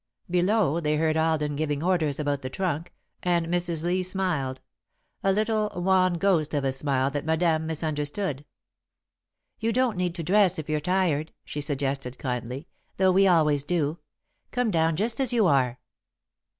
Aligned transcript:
Below, 0.31 0.79
they 0.79 0.95
heard 0.97 1.15
Alden 1.15 1.55
giving 1.55 1.83
orders 1.83 2.19
about 2.19 2.41
the 2.41 2.49
trunk, 2.49 2.91
and 3.21 3.45
Mrs. 3.45 3.83
Lee 3.83 4.01
smiled 4.01 4.59
a 5.23 5.31
little, 5.31 5.71
wan 5.75 6.15
ghost 6.15 6.55
of 6.55 6.63
a 6.63 6.71
smile 6.71 7.11
that 7.11 7.23
Madame 7.23 7.67
misunderstood. 7.67 8.37
[Sidenote: 8.37 8.45
Resting] 9.59 9.67
"You 9.67 9.73
don't 9.73 9.97
need 9.97 10.15
to 10.15 10.23
dress, 10.23 10.57
if 10.57 10.67
you're 10.67 10.79
tired," 10.79 11.33
she 11.45 11.61
suggested, 11.61 12.17
kindly, 12.17 12.67
"though 12.97 13.11
we 13.11 13.27
always 13.27 13.63
do. 13.63 13.99
Come 14.49 14.71
down 14.71 14.95
just 14.95 15.19
as 15.19 15.31
you 15.31 15.45
are." 15.45 15.77